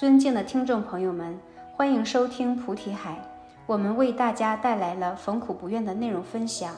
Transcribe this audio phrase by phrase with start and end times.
[0.00, 1.38] 尊敬的听众朋友们，
[1.74, 3.22] 欢迎收听菩提海。
[3.66, 6.74] 我们为大家带来了逢苦不愿的内容分享。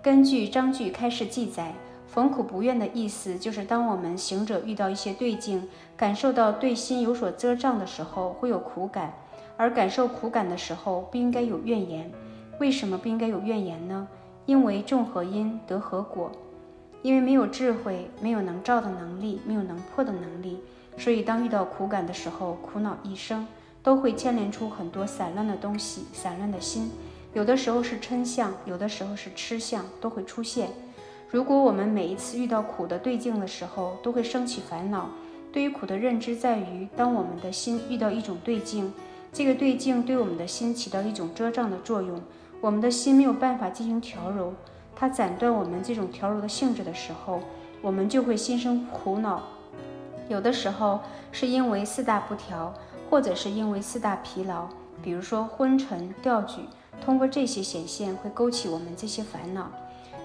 [0.00, 1.74] 根据章句开始记载，
[2.08, 5.68] 逢苦不愿的意思就是，当我们行者遇到一些对境，
[5.98, 9.10] 感受到对心有所遮障的时候，会有苦感；
[9.58, 12.10] 而感受苦感的时候，不应该有怨言。
[12.58, 14.08] 为什么不应该有怨言呢？
[14.46, 16.32] 因为种何因得何果？
[17.02, 20.58] 因为没有智慧，没有能照的能力，没有能破的能力。
[20.98, 23.46] 所以，当遇到苦感的时候，苦恼一生
[23.82, 26.90] 都会牵连出很多散乱的东西、散乱的心。
[27.34, 30.70] 有的时候是嗔相，有的时候是痴相，都会出现。
[31.30, 35.10] 如果我们每一次遇到苦的对境的时候，都会升起烦恼，
[35.52, 38.92] 对于苦的认知在于，当我们的心遇到一种对境，
[39.32, 42.18] 这个对境对我们的心起到一种遮障的作用，
[42.62, 44.54] 我们的心没有办法进行调柔，
[44.94, 47.40] 它斩断我们这种调柔的性质的时候，
[47.82, 49.42] 我们就会心生苦恼。
[50.28, 52.74] 有的时候是因为四大不调，
[53.08, 54.66] 或者是因为四大疲劳，
[55.02, 56.62] 比如说昏沉、掉举，
[57.00, 59.70] 通过这些显现会勾起我们这些烦恼。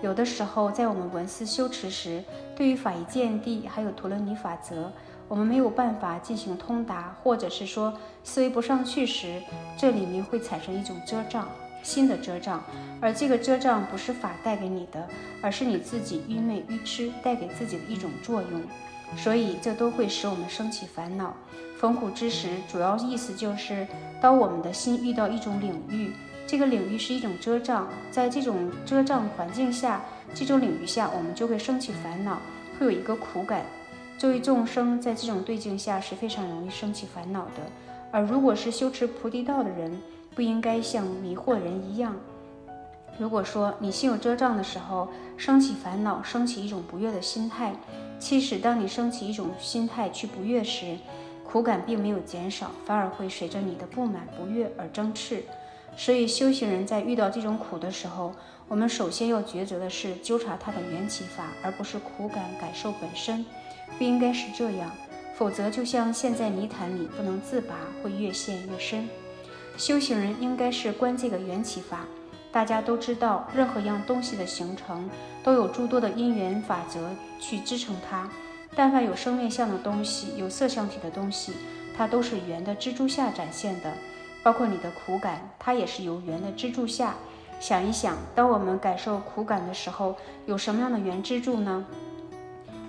[0.01, 2.23] 有的时候在我们闻思修持时，
[2.55, 4.91] 对于法义见地还有陀罗尼法则，
[5.27, 9.39] 我们没有办法进行通达，或者是说思维不上去时，
[9.77, 11.47] 这里面会产生一种遮障，
[11.83, 12.63] 新的遮障。
[12.99, 15.07] 而这个遮障不是法带给你的，
[15.39, 18.61] 而是你自己愚昧愚痴带给自己的一种作用。
[19.15, 21.33] 所以，这都会使我们升起烦恼。
[21.77, 23.87] 逢苦之时，主要意思就是，
[24.21, 26.11] 当我们的心遇到一种领域，
[26.45, 30.01] 这个领域是一种遮障，在这种遮障环境下，
[30.33, 32.37] 这种领域下，我们就会升起烦恼，
[32.79, 33.65] 会有一个苦感。
[34.17, 37.63] 作为众生，在这种对境下是非常容易升起烦恼的。
[38.11, 39.99] 而如果是修持菩提道的人，
[40.35, 42.15] 不应该像迷惑人一样。
[43.17, 47.73] 如果说你心有遮障的时候，升起烦恼，升起一种不悦的心态。
[48.21, 50.95] 其实，当你升起一种心态去不悦时，
[51.43, 55.39] 苦感并没有减少，反而会随着你的不满不悦而增炽。
[55.97, 58.31] 所以，修行人在遇到这种苦的时候，
[58.67, 63.43] 我们首先要抉择的是纠察它的缘起法，而不是苦感感受本身。
[63.97, 64.91] 不应该是这样，
[65.35, 69.09] 否则就像陷在泥潭里不能自拔，会越陷越深。
[69.77, 72.05] 修行人应该是观这个缘起法。
[72.51, 75.09] 大家都知道，任何一样东西的形成
[75.41, 78.29] 都有诸多的因缘法则去支撑它。
[78.75, 81.53] 但凡有生命相的东西，有色相体的东西，
[81.95, 83.93] 它都是缘的支柱下展现的。
[84.43, 87.15] 包括你的苦感，它也是由缘的支柱下。
[87.59, 91.85] 想一想，当我们感受苦感的时候，有什么样的缘支柱呢？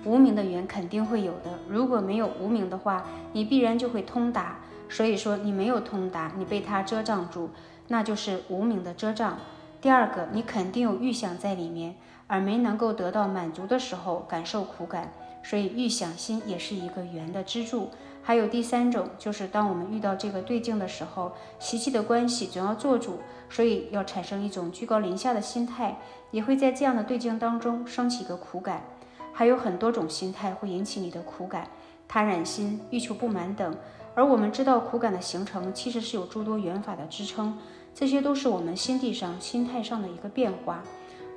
[0.03, 1.59] 无名的缘肯定会有的。
[1.69, 4.57] 如果没有无名的话，你必然就会通达。
[4.89, 7.49] 所以说，你没有通达，你被它遮障住，
[7.87, 9.37] 那就是无名的遮障。
[9.83, 11.95] 第二个，你肯定有预想在里面，
[12.25, 15.11] 而没能够得到满足的时候，感受苦感，
[15.43, 17.89] 所以预想心也是一个缘的支柱。
[18.21, 25.97] 还有第三种，就是当我们遇到这个对境的时候，习气的关系总要做主，所以要产生一种居高临下的心态，
[26.31, 28.85] 也会在这样的对境当中升起一个苦感。
[29.33, 31.67] 还有很多种心态会引起你的苦感，
[32.07, 33.75] 贪染心、欲求不满等。
[34.15, 37.57] 而我们知道苦感的形成，其实是有诸多缘法的支撑。
[37.95, 40.83] 这些都是我们心地上、心态上的一个变化，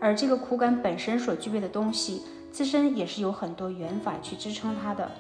[0.01, 5.11] 而这个苦感本身所具备的东西，自身也是有很多缘法去支撑它的。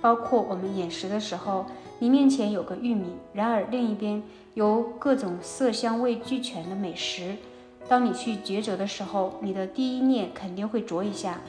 [0.00, 1.66] 包括我们饮食的时候，
[1.98, 4.22] 你面前有个玉米，然而另一边
[4.52, 7.36] 有各种色香味俱全的美食。
[7.88, 11.40] 当你去抉择的时候，你的第一念肯定会啄一下，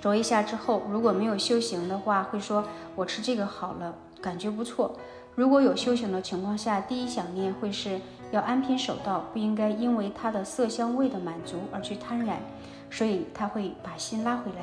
[0.00, 2.64] 啄一下之后，如果没有修行的话，会说
[2.94, 4.94] 我吃这个好了，感觉不错。
[5.34, 7.98] 如果有修行的情况下，第一想念会是
[8.30, 12.38] 要安贫守道，不应该因为它的色香味的满足而去贪染，
[12.90, 14.58] 所以他会把心拉回来。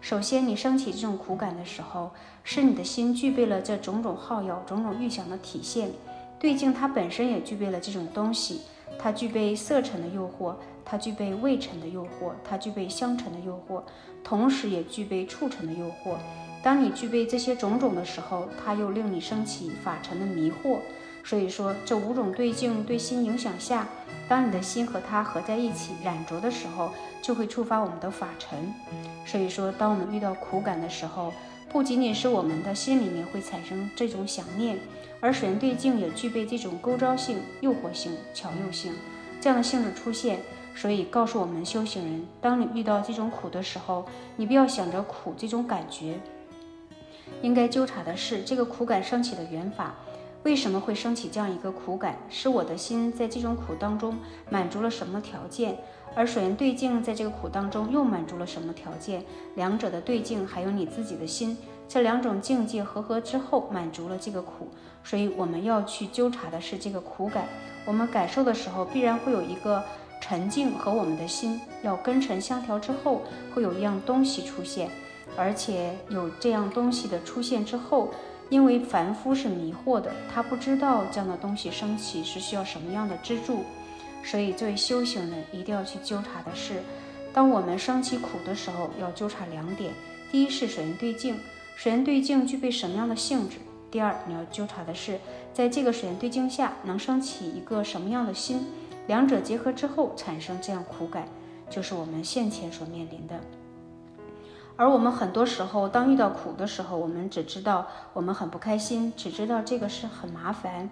[0.00, 2.10] 首先，你升起这种苦感的时候，
[2.42, 5.90] 是你的心具备了这种种好药、种种欲想的体现。
[6.38, 8.62] 对境它本身也具备了这种东西，
[8.98, 13.82] 它具备色尘的诱惑，它具备味尘的诱惑，它具备香尘的诱惑，
[14.24, 16.16] 同时也具备触尘的诱惑。
[16.62, 20.78] 当你具备这些种种的时候，它又令你升起法尘的迷惑。
[21.22, 23.86] 所以说，这五种对境对心影响下，
[24.26, 26.90] 当你的心和它合在一起染着的时候，
[27.20, 28.72] 就会触发我们的法尘。
[29.26, 31.32] 所以说，当我们遇到苦感的时候，
[31.68, 34.78] 不仅仅是我们的心里面会产生这种想念，
[35.20, 38.94] 而水源对境也具备这种勾招性、诱惑性、巧诱性
[39.40, 40.40] 这样的性质出现。
[40.74, 46.18] 所以告诉我们修行人，当你遇到这种苦的时候，你不要想着苦这种感觉。
[47.42, 49.94] 应该纠察的是这个苦感升起的缘法，
[50.42, 52.18] 为什么会升起这样一个苦感？
[52.28, 54.16] 是我的心在这种苦当中
[54.50, 55.78] 满足了什么条件？
[56.14, 59.24] 而水源对境在这个苦当中又满足了什么条件？
[59.54, 61.56] 两者的对境，还有你自己的心
[61.88, 64.68] 这两种境界合合之后，满足了这个苦，
[65.04, 67.46] 所以我们要去纠察的是这个苦感。
[67.84, 69.82] 我们感受的时候，必然会有一个
[70.20, 73.22] 沉静和我们的心要根尘相调之后，
[73.54, 74.90] 会有一样东西出现，
[75.36, 78.10] 而且有这样东西的出现之后，
[78.48, 83.64] 因为凡夫是迷惑的，他不知道这样的东西升起是需要什么样的支柱，
[84.24, 86.82] 所以作为修行人一定要去纠察的是，
[87.32, 89.92] 当我们升起苦的时候，要纠察两点：
[90.30, 91.38] 第一是水源对境。
[91.76, 93.56] 水源对境具备什么样的性质？
[93.90, 95.18] 第二，你要纠察的是，
[95.54, 98.66] 在这个水源对境下能升起一个什么样的心？
[99.06, 101.26] 两者结合之后产生这样苦感，
[101.70, 103.40] 就是我们现前所面临的。
[104.80, 110.88] 而我们很多时候，当遇到苦的时候，我们只知道我们很不开心，只知道这个是很麻烦，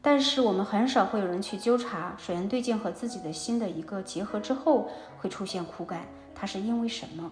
[0.00, 4.88] 但是我们很少会有人去纠察水源对镜和自己的心的一个结合之后
[5.20, 6.00] 会出现苦感，
[6.34, 7.30] 它是因为什么？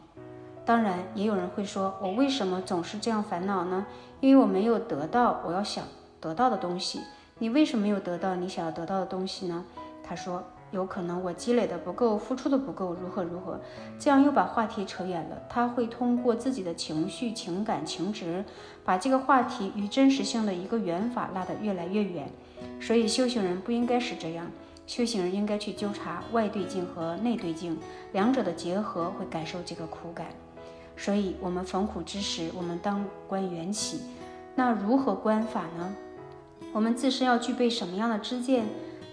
[0.64, 3.84] 当然，也有人会说，我为什么总是这样烦恼呢？
[4.20, 5.84] 因为我没有得到我要想
[6.20, 7.00] 得到的东西。
[7.40, 9.64] 你为什么没有得到你想要得到的东西呢？
[10.04, 13.60] 他说，有可能我积累的不够，付出的不够，如何如何。
[13.98, 15.36] 这样又把话题扯远了。
[15.48, 18.44] 他会通过自己的情绪、情感、情值，
[18.84, 22.30] 把这个话题与真实性的一个缘法拉得越来越远。
[22.80, 24.46] 所以，修行人不应该是这样。
[24.86, 27.78] 修行人应该去纠察外对境和内对境
[28.12, 30.26] 两者的结合，会感受这个苦感。
[30.96, 34.00] 所以，我们逢苦之时，我们当观缘起。
[34.54, 35.94] 那如何观法呢？
[36.72, 38.66] 我们自身要具备什么样的知见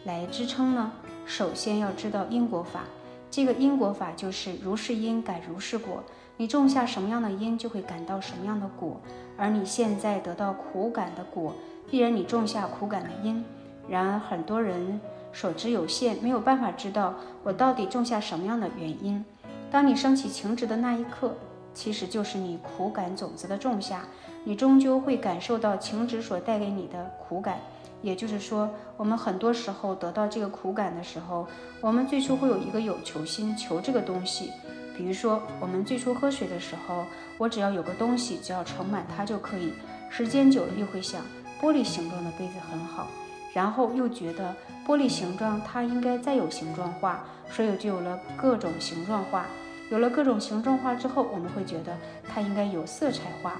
[0.04, 0.92] 来支撑呢？
[1.28, 2.86] 首先要知道因果法。
[3.30, 6.02] 这个因果法就是如是因感如是果。
[6.38, 9.02] 你种下什么样的因，就会感到什么样的果。
[9.38, 11.54] 而你现在得到苦感的果，
[11.92, 13.44] 必然你种下苦感的因。
[13.90, 15.02] 然而，很多人
[15.34, 17.14] 所知有限，没有办法知道
[17.44, 19.24] 我到底种下什么样的原因。
[19.70, 21.36] 当你升起情执的那一刻。
[21.74, 24.02] 其实就是你苦感种子的种下，
[24.46, 27.60] 你终究会感受到情执所带给你的苦感。
[28.02, 31.48] 也就是说，我们很多时候得到这个苦感的时候，
[31.82, 34.52] 我们最初会有一个有求心，求这个东西。
[34.96, 37.06] 比如说，我们最初喝水的时候，
[37.38, 39.74] 我只要有个东西，只要盛满它就可以。
[40.10, 41.22] 时间久了又会想，
[41.62, 43.08] 玻璃形状的杯子很好，
[43.54, 44.56] 然后又觉得
[44.86, 49.46] 玻璃形状它应该再有形状化，所以就有了各种形状化。
[49.90, 51.96] 有了各种形状化之后，我们会觉得
[52.28, 53.54] 它应该有色彩化，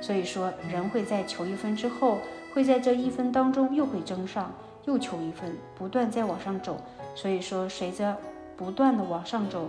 [0.00, 2.18] 所以说人会在求一分之后，
[2.52, 4.52] 会在这一分当中又会争上，
[4.84, 6.76] 又求一分，不断在往上走。
[7.14, 8.16] 所以说，随着
[8.56, 9.68] 不断的往上走，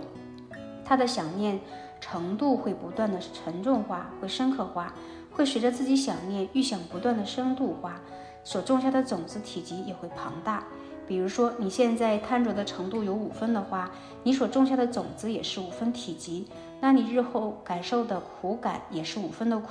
[0.84, 1.58] 他的想念
[2.00, 4.94] 程度会不断的沉重化，会深刻化，
[5.32, 8.00] 会随着自己想念预想不断的深度化，
[8.44, 10.64] 所种下的种子体积也会庞大。
[11.06, 13.90] 比如说，你现在贪着的程度有五分的话，
[14.22, 16.46] 你所种下的种子也是五分体积，
[16.84, 19.68] 那你日后感受的苦感也是五分的苦。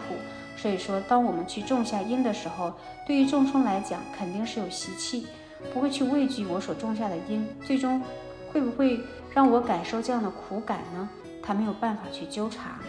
[0.57, 2.73] 所以说，当我们去种下因的时候，
[3.05, 5.27] 对于众生来讲，肯定是有习气，
[5.71, 8.01] 不会去畏惧我所种下的因，最终
[8.51, 8.99] 会不会
[9.31, 11.07] 让我感受这样的苦感呢？
[11.43, 12.79] 他没有办法去纠察。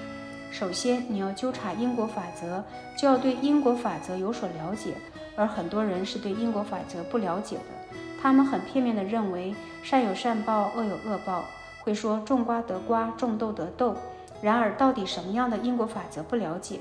[0.50, 2.64] 首先，你要纠察因果法则，
[2.96, 4.94] 就要对因果法则有所了解，
[5.36, 7.96] 而很多人是对因果法则不了解的。
[8.22, 11.44] 他们很片面地认为善有善报，恶有恶报，
[11.82, 13.94] 会说种瓜得瓜，种豆得豆。
[14.42, 16.80] 然而，到底什么样的因果法则不了解？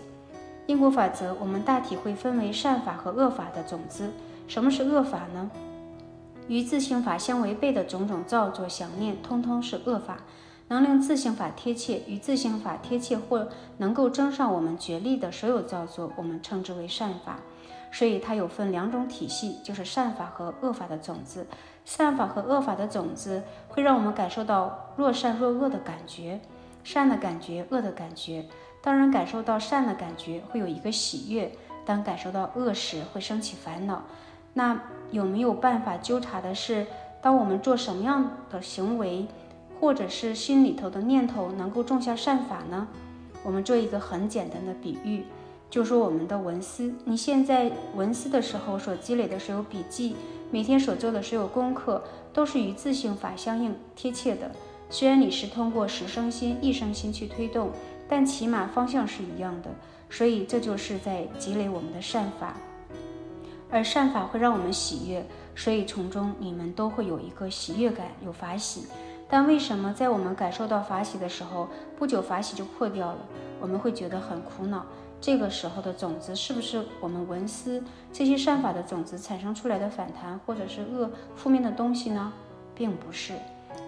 [0.65, 4.11] 因果法则，我们大体会分为善法和恶法的种子。
[4.47, 5.49] 什么是恶法呢？
[6.47, 10.17] 与自性法相违背的种种造作、想念，通通是恶法。
[10.69, 17.39] 能令自性法贴切，与自性法贴切或能够争上我们觉力的所有造作，我们称之为善法。
[17.91, 21.45] 所以它有分两种体系，就是善法和恶法的种子。
[21.85, 26.39] 善法和恶法的种子会让我们感受到若善若恶的感觉，
[26.83, 28.45] 善的感觉，恶的感觉。
[28.81, 31.49] 当人，感受到善的感觉会有一个喜悦；
[31.85, 34.03] 当感受到恶时，会升起烦恼。
[34.53, 34.79] 那
[35.11, 36.85] 有没有办法纠察的是，
[37.21, 39.25] 当我们做什么样的行为，
[39.79, 42.87] 或者是心里头的念头能够种下善法呢？
[43.43, 45.25] 我们做一个很简单的比喻。
[45.69, 50.15] 就说我们的文思，你现在文思的时候所积累的所有笔记，
[50.51, 54.51] 每天所做的所有功课，都是与自性法相应贴切的。
[54.93, 57.71] 虽然你是通过十生心、一生心去推动，
[58.07, 59.71] 但起码方向是一样的。
[60.07, 62.55] 所以这就是在积累我们的善法，
[63.71, 68.85] 而善法会让我们喜悦，所以从中你们都会有一个喜悦感，有法喜。
[69.27, 73.17] 但为什么在我们感受到法喜的时候，不久法喜就破掉了？
[73.59, 74.85] 我们会觉得很苦恼。
[75.19, 82.31] 这个时候的种子是不是我们闻思这些善法的种子产生出来的反弹，或者是恶负面的东西呢？
[82.75, 83.33] 并不是。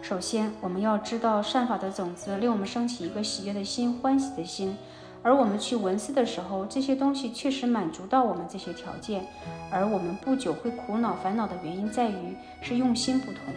[0.08, 4.78] 首先，我们要知道善法的种子令我们升起一个喜悦的心、欢喜的心，
[5.24, 9.26] 而我们去闻思的时候，这些东西确实满足到我们这些条件，
[9.72, 13.52] 而我们不久会苦恼烦恼的原因在于是用心不同。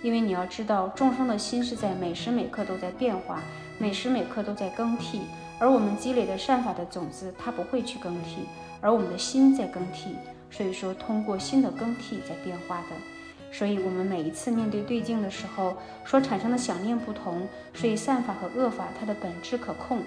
[0.00, 3.42] 因为你要知道，众生的心是在每时每刻都在变化，
[3.76, 5.22] 每时每刻都在更替，
[5.58, 8.42] 而我们积累的善法的种子，它不会去更替，
[8.80, 10.14] 而我们的心在更替。
[10.48, 13.17] 所以说，通过心的更替在变化的。
[13.50, 20.02] 所以，我们每一次面对对境的时候，所产生的想念不同，所以善法和恶法它的本质可控，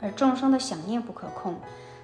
[0.00, 1.56] 而众生的想念不可控，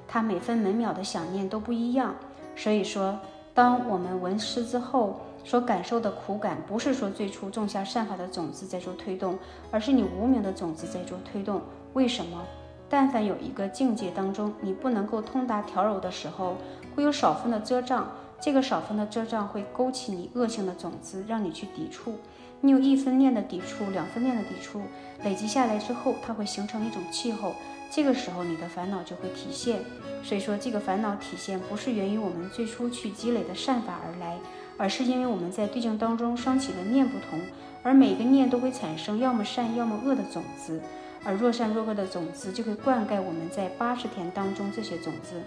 [0.07, 2.15] 它每分每秒的想念都不一样。
[2.55, 3.19] 所以说，
[3.55, 5.21] 当我们闻思之后。
[5.45, 9.37] 所感受的苦感，不是说最初种下善法的种子在做推动，
[9.73, 11.61] 而是你无名的种子在做推动。
[11.95, 12.45] 为什么？
[12.89, 16.55] 但凡有一个境界当中，你不能够通达调柔的时候，
[16.95, 18.07] 会有少分的遮障。
[18.43, 22.19] 这个少分的遮障会勾起你恶性的种子，让你去抵触。
[22.61, 24.83] 你有一分念的抵触，两分念的抵触，
[25.23, 27.55] 累积下来之后，它会形成一种气候。
[27.89, 29.81] 这个时候，你的烦恼就会体现。
[30.25, 34.37] 所以说，这个烦恼体现不是源于我们最初去积累的善法而来。
[34.79, 37.39] 而是因为我们在对境当中升起的念不同，
[37.85, 40.81] 而每个念都会产生要么善要么恶的种子，
[41.23, 45.43] 而若善若恶的种子就会灌溉我们在八十田当中这些种子，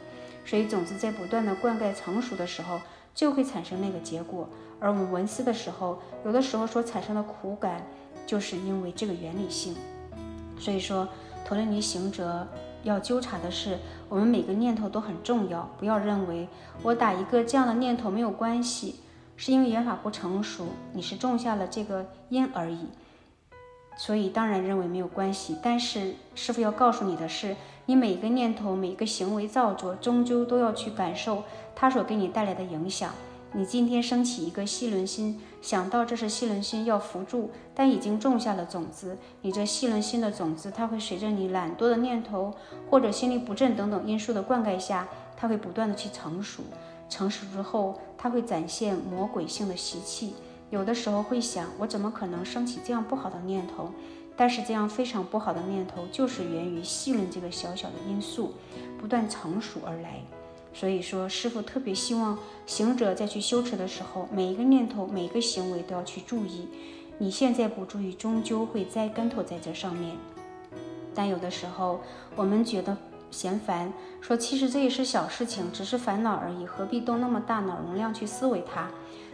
[0.46, 2.80] 所以种子在不断的灌溉成熟的时候，
[3.14, 4.48] 就会产生那个结果。
[4.80, 7.86] 而我们闻思的时候，有的时候所产生的苦感，
[8.28, 9.75] 就是因为这个原理性。
[10.60, 11.08] 所以说，
[11.44, 12.48] 陀罗尼行者
[12.84, 16.48] 要纠察的是，我们每个念头都很重要，不要认为
[16.84, 19.02] 我打一个这样的念头没有关系。
[19.38, 22.88] 是因为缘法不成熟，你是种下了这个因而已，
[23.98, 25.58] 所以当然认为没有关系。
[25.62, 27.54] 但是师傅要告诉你的是，
[27.88, 31.44] 你每个念头、每个行为造作，终究都要去感受
[31.75, 33.12] 它所给你带来的影响。
[33.54, 39.18] 你今天升起一个细轮心，想到这是细轮心要扶助，但已经种下了种子。
[39.44, 42.54] 你这细轮心的种子，它会随着你懒惰的念头
[42.89, 46.63] 或者心力不振等等因素的灌溉下，它会不断的去成熟。
[47.08, 50.34] 成熟之后，它会展现魔鬼性的习气。
[50.72, 53.92] 有的时候会想，我怎么可能升起这样不好的念头？
[54.38, 58.54] 但是这样非常不好的念头，就是源于细论这个小小的因素
[59.00, 60.22] 不断成熟而来。
[60.74, 66.68] 所以说，师傅特别希望行者在去修持的时候，每一个念头、每一个行为都要去注意。
[67.18, 70.18] 你现在不注意，终究会栽跟头在这上面。
[71.13, 72.01] 但有的时候，
[72.36, 72.98] 我们觉得。
[73.36, 78.88] 嫌烦，说其实这也是小事情，只是烦恼而已，何必动那么大脑容量去思维它？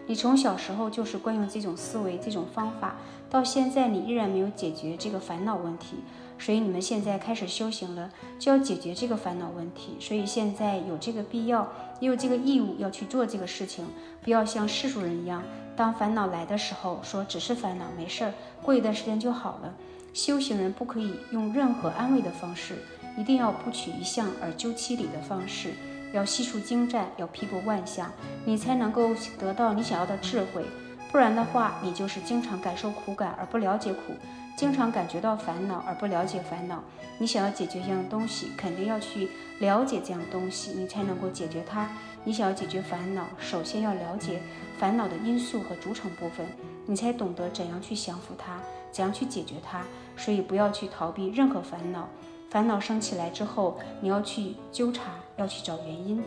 [0.08, 2.96] 你从小时候就是惯用这种思维、这种方法，
[3.29, 5.98] 到现在你依然没有解决这个烦恼问题，
[6.39, 9.96] 所以你们现在开始修行了，就要解决这个烦恼问题。
[10.00, 13.86] 所以现在有这个必要，也有这个义务要去做这个事情，
[14.24, 15.43] 不要像世俗人一样，
[15.75, 19.72] 当烦恼来的时候说只是烦恼，没事儿，过一段时间就好了。
[20.13, 22.79] 修行人不可以用任何安慰的方式。
[23.18, 25.74] 一定要不取一相而究其理的方式，
[26.13, 28.12] 要悉数精湛，要批驳万象，
[28.46, 30.65] 你才能够得到你想要的智慧。
[31.12, 34.15] 不然的话，你就是经常感受苦感而不了解苦，
[34.56, 36.82] 经常感觉到烦恼而不了解烦恼。
[37.18, 39.27] 你想要解决一样东西，肯定要去
[39.60, 41.89] 了解这样东西，你才能够解决它。
[42.24, 44.41] 你想要解决烦恼，首先要了解
[44.80, 46.48] 烦恼的因素和组成部分，
[46.86, 48.58] 你才懂得怎样去降服它，
[48.91, 49.82] 怎样去解决它。
[50.15, 52.08] 所以不要去逃避任何烦恼。
[52.51, 55.03] 烦恼升起来之后，你要去纠察，
[55.38, 56.22] 要去找原因。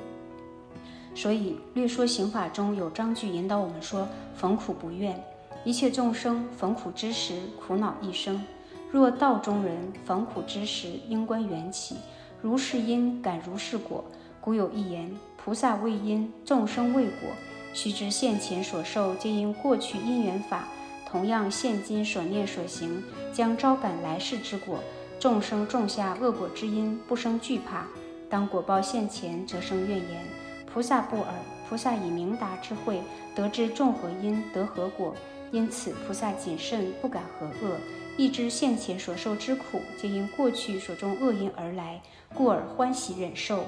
[1.15, 5.23] 所以略说刑法中有章句引导我们说：逢苦不怨，
[5.65, 8.43] 一切众生逢苦之时，苦恼一生。
[8.91, 11.97] 若道中人逢苦之时，应观缘起，
[12.41, 14.03] 如是因感如是果。
[14.41, 17.29] 古有一言：菩萨为因，众生为果。
[17.75, 20.69] 须知现前所受，皆因过去因缘法。
[21.07, 24.79] 同样，现今所念所行，将招感来世之果。
[25.19, 27.87] 众生种下恶果之因，不生惧怕；
[28.29, 30.27] 当果报现前，则生怨言。
[30.73, 31.33] 菩萨不尔，
[31.69, 33.01] 菩萨以明达智慧，
[33.35, 35.15] 得知种何因得何果，
[35.51, 37.77] 因此菩萨谨慎，不敢何恶。
[38.17, 42.01] 亦知现前所受之苦，皆因过去所种恶因而来，
[42.35, 43.65] 故而欢喜忍受。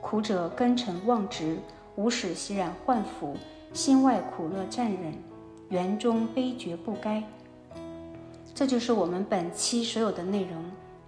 [0.00, 1.58] 苦者根尘妄执，
[1.96, 3.36] 无始习染幻福，
[3.72, 5.14] 心外苦乐暂忍，
[5.68, 7.22] 缘中悲觉不该。
[8.54, 10.64] 这就是我们本期所有的内容。